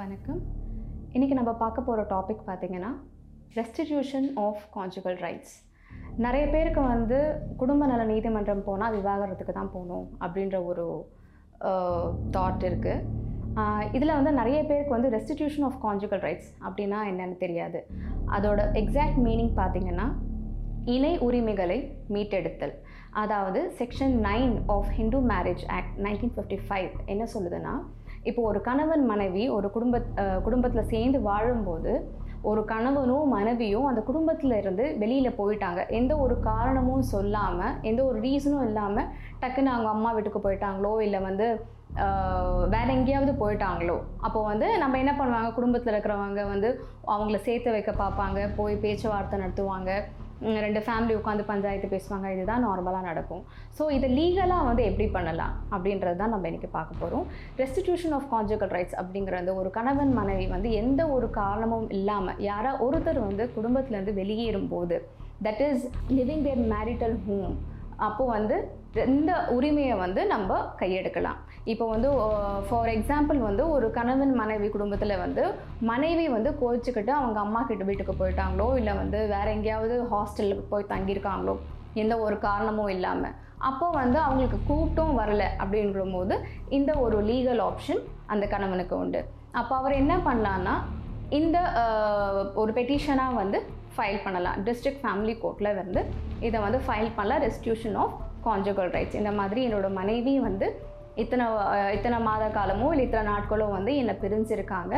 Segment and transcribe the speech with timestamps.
[0.00, 0.38] வணக்கம்.
[1.14, 2.90] இன்றைக்கி நம்ம பார்க்க போகிற டாபிக் பார்த்திங்கன்னா
[3.56, 5.54] ரெஸ்டிடியூஷன் ஆஃப் கான்ஜுகல் ரைட்ஸ்
[6.24, 7.18] நிறைய பேருக்கு வந்து
[7.60, 10.86] குடும்ப நல நீதிமன்றம் போனால் விவாகரத்துக்கு தான் போகணும் அப்படின்ற ஒரு
[12.36, 17.82] தாட் இருக்குது இதில் வந்து நிறைய பேருக்கு வந்து ரெஸ்டிடியூஷன் ஆஃப் கான்ஜுகல் ரைட்ஸ் அப்படின்னா என்னென்னு தெரியாது.
[18.38, 20.08] அதோட எக்ஸாக்ட் மீனிங் பார்த்திங்கன்னா
[20.96, 21.80] இணை உரிமைகளை
[22.16, 22.76] மீட்டெடுத்தல்.
[23.22, 27.74] அதாவது section nine of Hindu Marriage Act nineteen fifty five என்ன சொல்லுதுன்னா
[28.28, 29.98] இப்போ ஒரு கணவன் மனைவி ஒரு குடும்ப
[30.46, 31.92] குடும்பத்தில் சேர்ந்து வாழும்போது
[32.50, 35.80] ஒரு கணவனும் மனைவியும் அந்த குடும்பத்தில் இருந்து வெளியில் போயிட்டாங்க.
[35.98, 39.10] எந்த ஒரு காரணமும் சொல்லாமல் எந்த ஒரு ரீசனும் இல்லாமல்
[39.42, 41.48] டக்குன்னு அவங்க அம்மா வீட்டுக்கு போயிட்டாங்களோ இல்லை வந்து
[42.72, 43.96] வேற எங்கேயாவது போயிட்டாங்களோ
[44.26, 45.50] அப்போ வந்து நம்ம என்ன பண்ணுவாங்க?
[45.56, 46.68] குடும்பத்தில் இருக்கிறவங்க வந்து
[47.14, 48.40] அவங்கள சேர்த்து வைக்க பார்ப்பாங்க.
[48.58, 49.92] போய் பேச்சுவார்த்தை நடத்துவாங்க.
[50.64, 52.26] ரெண்டு ஃபேமிலி உட்காந்து பஞ்சாயத்து பேசுவாங்க.
[52.34, 53.42] இதுதான் நார்மலாக நடக்கும்.
[53.78, 55.54] ஸோ இதை லீகலாக வந்து எப்படி பண்ணலாம்?
[55.74, 57.26] அப்படின்றது தான் நம்ம இன்றைக்கி பார்க்க போகிறோம்
[57.62, 63.20] ரெஸ்டிடியூஷன் ஆஃப் கான்ஜுகல் ரைட்ஸ் அப்படிங்கிறது ஒரு கணவன் மனைவி வந்து எந்த ஒரு காரணமும் இல்லாமல் யாரா ஒருத்தர்
[63.28, 64.98] வந்து குடும்பத்துலேருந்து வெளியேறும் போது
[65.48, 65.84] that is
[66.18, 67.56] leaving their marital home
[68.08, 68.56] அப்போது வந்து
[69.14, 71.40] இந்த உரிமையை வந்து நம்ம கையெடுக்கலாம்?
[71.72, 72.08] இப்போ வந்து
[72.68, 75.42] ஃபார் எக்ஸாம்பிள் வந்து ஒரு கணவன் மனைவி குடும்பத்தில் வந்து
[75.90, 81.54] மனைவி வந்து கோச்சிக்கிட்டு அவங்க அம்மா கிட்ட வீட்டுக்கு போயிட்டாங்களோ இல்லை வந்து வேறு எங்கேயாவது ஹாஸ்டலுக்கு போய் தங்கியிருக்காங்களோ
[82.02, 83.36] எந்த ஒரு காரணமும் இல்லாமல்
[83.68, 86.34] அப்போ வந்து அவங்களுக்கு கூட்டம் வரல அப்படின்ற போது
[86.76, 88.00] இந்த ஒரு லீகல் ஆப்ஷன்
[88.32, 89.20] அந்த கணவனுக்கு உண்டு.
[89.60, 90.74] அப்போ அவர் என்ன பண்ணலான்னா
[91.38, 91.58] இந்த
[92.60, 93.58] ஒரு பெட்டிஷனாக வந்து
[93.96, 94.56] ஃபைல் பண்ணலாம்.
[94.66, 96.00] டிஸ்ட்ரிக்ட் ஃபேமிலி கோர்ட்டில் வந்து
[96.46, 97.42] இதை வந்து ஃபைல் பண்ணலாம்.
[97.46, 100.68] ரெஸ்டியூஷன் ஆஃப் கான்ஜுகல் ரைட்ஸ் இந்த மாதிரி என்னோட மனைவி வந்து
[101.22, 101.44] இத்தனை
[101.96, 104.94] இத்தனை மாத காலமோ இல்லை இத்தனை நாட்களோ வந்து என்னை பிரிஞ்சிருக்காங்க.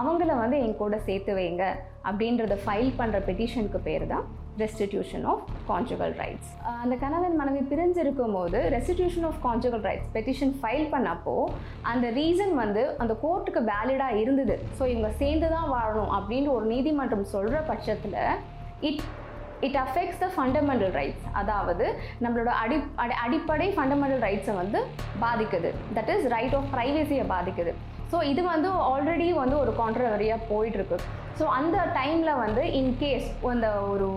[0.00, 1.64] அவங்கள வந்து என் கூட சேர்த்து வைங்க
[2.08, 4.24] அப்படின்றத ஃபைல் பண்ணுற பெட்டிஷனுக்கு பேர் தான்
[4.62, 6.50] ரெஸ்டிடியூஷன் ஆஃப் கான்ஜுகல் ரைட்ஸ்
[6.82, 11.36] அந்த கணவன் மனைவி பிரிஞ்சிருக்கும் போது restitution of conjugal rights petition file பண்ணப்போ
[11.92, 14.56] அந்த ரீசன் வந்து அந்த கோர்ட்டுக்கு வேலிடாக இருந்தது.
[14.78, 18.20] ஸோ இவங்க சேர்ந்து தான் வாழணும் அப்படின்னு ஒரு நீதிமன்றம் சொல்கிற பட்சத்தில்
[18.90, 19.04] it
[19.66, 21.86] it affects the fundamental rights அதாவது
[22.24, 24.80] நம்மளோட அடி அடி அடிப்படை ஃபண்டமெண்டல் ரைட்ஸை வந்து
[25.24, 25.72] பாதிக்குது.
[25.98, 27.74] தட் இஸ் ரைட் ஆஃப் ப்ரைவசியை பாதிக்குது.
[28.12, 30.96] ஸோ இது வந்து ஆல்ரெடி வந்து ஒரு கான்ட்ரவரியாக போயிட்டுருக்கு.
[31.38, 34.08] ஸோ அந்த டைமில் வந்து இன்கேஸ் அந்த ஒரு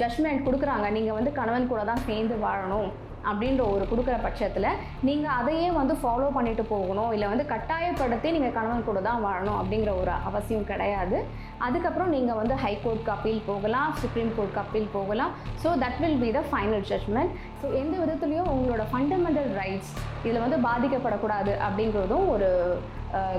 [0.00, 0.86] ஜட்மெண்ட் கொடுக்குறாங்க.
[0.96, 2.90] நீங்கள் வந்து கணவன் கூட தான் சேர்ந்து வாழணும்.
[3.30, 4.68] அப்படின்ற ஒரு கொடுக்குற பட்சத்தில்
[5.08, 7.10] நீங்கள் அதையே வந்து ஃபாலோ பண்ணிட்டு போகணும்.
[7.16, 11.18] இல்லை வந்து கட்டாயப்படுத்தி நீங்கள் கணவன் கூட தான் வாழணும் அப்படிங்கிற ஒரு அவசியம் கிடையாது.
[11.66, 15.34] அதுக்கப்புறம் நீங்கள் வந்து ஹைகோர்ட்க்கு அப்பீல் போகலாம் சுப்ரீம் கோர்ட்க்கு அப்பீல் போகலாம்.
[15.64, 19.92] So that will be the final judgment so எந்த விதத்துலையும் உங்களோட ஃபண்டமெண்டல் ரைட்ஸ்
[20.24, 22.50] இதில் வந்து பாதிக்கப்படக்கூடாது அப்படிங்கிறதும் ஒரு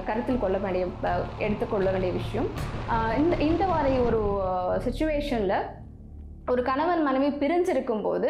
[0.08, 0.84] கருத்தில் கொள்ள வேண்டிய
[1.46, 2.48] எடுத்துக்கொள்ள வேண்டிய விஷயம்.
[3.22, 4.20] இந்த இந்த மாதிரி ஒரு
[4.86, 5.56] சுச்சுவேஷனில்
[6.54, 8.30] ஒரு கணவன் மனைவி பிரிஞ்சிருக்கும் போது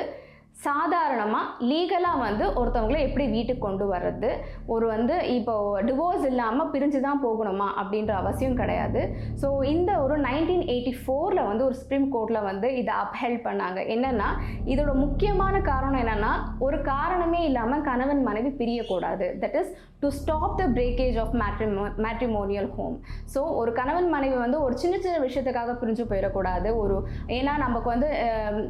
[0.56, 4.30] சாதாரணமாக லீகலாக வந்து ஒருத்தவங்கள எப்படி வீட்டுக்கு கொண்டு வர்றது?
[4.74, 5.56] ஒரு வந்து இப்போ
[5.88, 9.02] டிவோர்ஸ் இல்லாமல் பிரிஞ்சு தான் போகணுமா அப்படின்ற அவசியம் கிடையாது.
[9.42, 13.80] ஸோ இந்த ஒரு நைன்டீன் எயிட்டி ஃபோரில் வந்து ஒரு சுப்ரீம் கோர்ட்டில் வந்து இதை அப்ஹெல்ட் பண்ணாங்க.
[13.96, 14.30] என்னென்னா
[14.74, 16.34] இதோட முக்கியமான காரணம் என்னென்னா
[16.68, 19.28] ஒரு காரணமே இல்லாமல் கணவன் மனைவி பிரியக்கூடாது.
[19.44, 22.96] That is to stop the breakage of matrimo matrimonial home
[23.34, 26.70] so ஒரு கணவன் மனைவி வந்து ஒரு சின்ன சின்ன விஷயத்துக்காக பிரிஞ்சு போயிடக்கூடாது.
[26.82, 26.96] ஒரு
[27.38, 28.10] ஏன்னா நமக்கு வந்து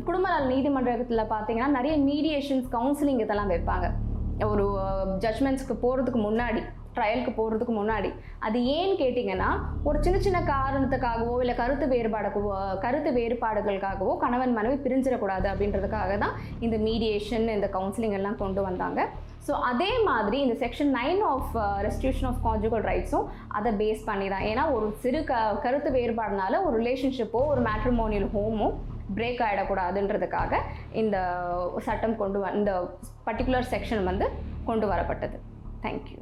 [0.07, 3.89] குடும்ப நல நீதிமன்றத்தில் பார்த்தீங்கன்னா நிறைய மீடியேஷன்ஸ் கவுன்சிலிங் இதெல்லாம் வைப்பாங்க.
[4.51, 6.61] ஒரு uh, ஜட்மெண்ட்ஸ்க்கு போகிறதுக்கு முன்னாடி
[6.95, 8.09] ட்ரையலுக்கு போகிறதுக்கு முன்னாடி.
[8.45, 9.49] அது ஏன்னு கேட்டிங்கன்னா
[9.89, 16.35] ஒரு சின்ன சின்ன காரணத்துக்காகவோ இல்லை கருத்து வேறுபாடு uh, கருத்து வேறுபாடுகளுக்காகவோ கணவன் மனைவி பிரிஞ்சிடக்கூடாது அப்படின்றதுக்காக தான்
[16.67, 19.01] இந்த மீடியேஷன் இந்த கவுன்சிலிங் எல்லாம் கொண்டு வந்தாங்க.
[19.47, 21.53] ஸோ அதே மாதிரி இந்த section nine of
[21.87, 23.25] restitution of conjugal ரைட்ஸும்
[23.57, 28.69] அதை பேஸ் பண்ணி தான் ஏன்னா ஒரு சிறு க கருத்து வேறுபாடுனால ஒரு ரிலேஷன்ஷிப்போ ஒரு மேட்ரிமோனியல் ஹோமோ
[29.17, 30.61] பிரேக் ஆகிடக்கூடாதுன்றதுக்காக
[31.01, 31.17] இந்த
[31.87, 32.73] சட்டம் கொண்டு வ இந்த
[33.27, 34.27] பர்டிகுலர் செக்ஷன் வந்து
[34.69, 35.37] கொண்டு வரப்பட்டது.
[35.85, 36.19] தேங்க்யூ